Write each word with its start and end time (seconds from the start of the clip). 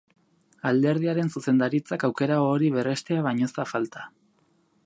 Alderdiaren 0.69 1.29
zuzendaritzak 1.35 2.07
aukera 2.09 2.39
hori 2.47 2.73
berrestea 2.79 3.27
baino 3.29 3.51
ez 3.51 3.55
da 3.59 3.71
falta. 3.75 4.09